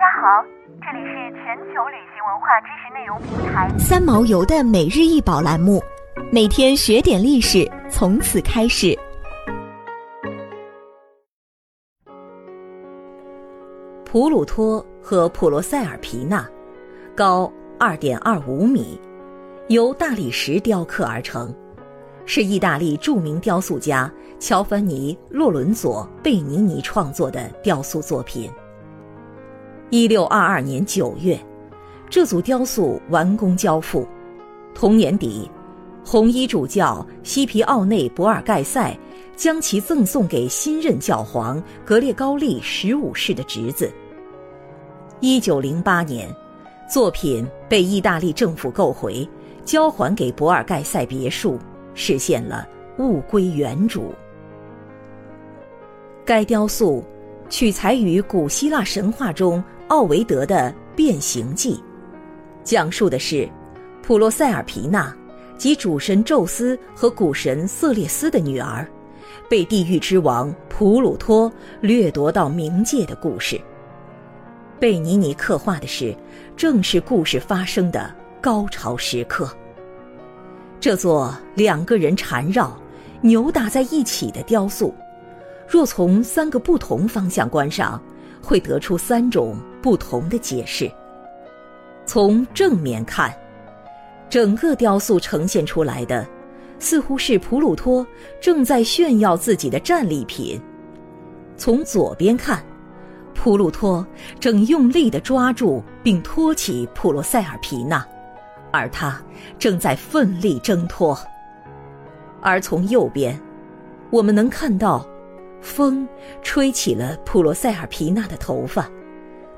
[0.00, 0.42] 家好，
[0.80, 5.78] 这里是全球旅行文化知识内容平台三毛游的每日一宝栏目，
[6.32, 8.98] 每天学点历史，从此开始。
[14.06, 16.48] 普鲁托和普罗塞尔皮纳，
[17.14, 18.98] 高二点二五米，
[19.68, 21.54] 由大理石雕刻而成，
[22.24, 28.50] 是意大利著名雕塑家乔凡尼·洛伦佐·贝尼尼创作的雕塑作品。
[29.90, 31.36] 一六二二年九月，
[32.08, 34.06] 这组雕塑完工交付。
[34.72, 35.50] 同年底，
[36.04, 38.96] 红衣主教西皮奥内·博尔盖塞
[39.34, 43.92] 将其赠送给新任教皇格列高利十五世的侄子。
[45.18, 46.32] 一九零八年，
[46.88, 49.28] 作品被意大利政府购回，
[49.64, 51.58] 交还给博尔盖塞别墅，
[51.94, 52.64] 实现了
[52.98, 54.14] 物归原主。
[56.24, 57.02] 该雕塑
[57.48, 59.60] 取材于古希腊神话中。
[59.90, 61.74] 奥维德的《变形记》，
[62.62, 63.48] 讲述的是
[64.04, 65.12] 普罗塞尔皮娜
[65.58, 68.86] 及主神宙斯和古神色列斯的女儿，
[69.48, 73.60] 被地狱之王普鲁托掠夺到冥界的故事。
[74.78, 76.16] 贝尼尼刻画的是，
[76.56, 79.50] 正是故事发生的高潮时刻。
[80.78, 82.80] 这座两个人缠绕、
[83.22, 84.94] 扭打在一起的雕塑，
[85.66, 88.00] 若从三个不同方向观赏。
[88.42, 90.90] 会得出三种不同的解释。
[92.06, 93.32] 从正面看，
[94.28, 96.26] 整个雕塑呈现出来的，
[96.78, 98.06] 似乎是普鲁托
[98.40, 100.58] 正在炫耀自己的战利品；
[101.56, 102.64] 从左边看，
[103.34, 104.04] 普鲁托
[104.40, 108.04] 正用力地抓住并托起普罗塞尔皮娜，
[108.72, 109.20] 而他
[109.58, 111.14] 正在奋力挣脱；
[112.40, 113.38] 而从右边，
[114.10, 115.06] 我们能看到。
[115.60, 116.08] 风
[116.42, 118.90] 吹起了普罗塞尔皮娜的头发，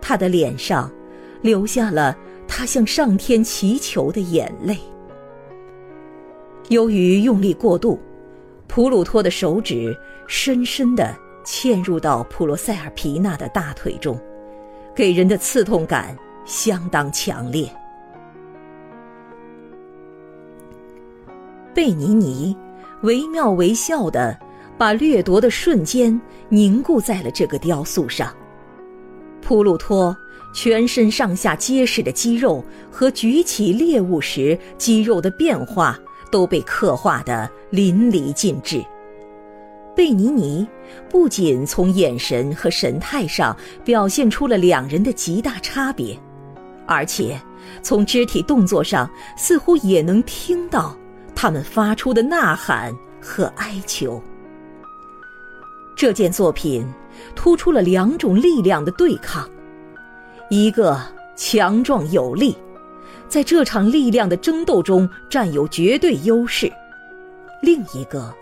[0.00, 0.90] 她的脸上
[1.42, 2.16] 留下了
[2.48, 4.78] 她向上天祈求的眼泪。
[6.68, 7.98] 由于用力过度，
[8.66, 9.96] 普鲁托的手指
[10.26, 14.18] 深深地嵌入到普罗塞尔皮娜的大腿中，
[14.94, 17.70] 给人的刺痛感相当强烈。
[21.74, 22.56] 贝尼尼
[23.02, 24.38] 惟妙惟肖的。
[24.80, 26.18] 把掠夺的瞬间
[26.48, 28.34] 凝固在了这个雕塑上。
[29.42, 30.16] 普鲁托
[30.54, 35.98] 全身上下结实的肌肉和举起猎物时肌肉的变化
[36.32, 38.82] 都被刻画得淋漓尽致。
[39.94, 40.66] 贝尼尼
[41.10, 43.54] 不仅从眼神和神态上
[43.84, 46.18] 表现出了两人的极大差别，
[46.86, 47.38] 而且
[47.82, 50.96] 从肢体动作上似乎也能听到
[51.34, 54.22] 他们发出的呐喊和哀求。
[56.00, 56.90] 这件作品
[57.36, 59.46] 突出了两种力量的对抗：
[60.48, 60.98] 一个
[61.36, 62.56] 强壮有力，
[63.28, 66.68] 在这场力量的争斗中占有绝对优势；
[67.60, 68.34] 另一个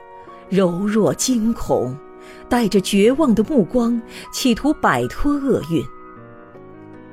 [0.48, 1.98] 柔弱惊恐，
[2.48, 4.00] 带着绝望的目光，
[4.32, 5.84] 企图摆脱厄运。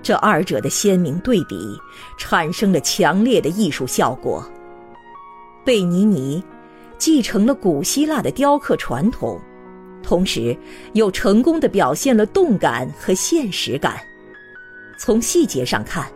[0.03, 1.75] 这二者的鲜明对比
[2.19, 4.47] 产生了强烈的艺术效果。
[5.65, 6.43] 贝尼尼
[6.99, 9.41] 继承了古希腊的雕刻传统。
[10.05, 10.55] 同时，
[10.93, 13.97] 又成功的表现了动感和现实感。
[14.97, 16.07] 从细节上看，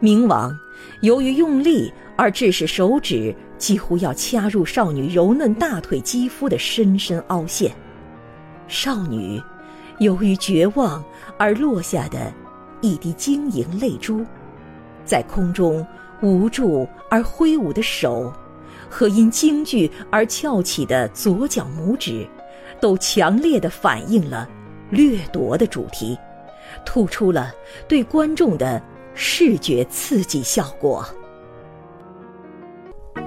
[0.00, 0.56] 冥王
[1.00, 7.72] 由于用力而致使手指几乎要掐入少女柔嫩大腿肌肤的深深凹陷；
[8.68, 9.42] 少女
[9.98, 11.02] 由于绝望
[11.38, 12.32] 而落下的
[12.80, 14.24] 一滴晶莹泪珠，
[15.04, 15.84] 在空中
[16.20, 18.32] 无助而挥舞的手，
[18.88, 22.24] 和因惊惧而翘起的左脚拇指。
[22.80, 24.48] 都强烈的反映了
[24.90, 26.18] 掠夺的主题，
[26.84, 27.52] 突出了
[27.86, 28.82] 对观众的
[29.14, 31.04] 视觉刺激效果。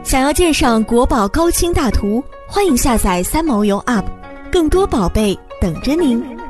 [0.04, 4.06] 想要鉴赏国宝高清大图，欢迎下载三毛游 App，
[4.52, 6.41] 更多宝贝等着您。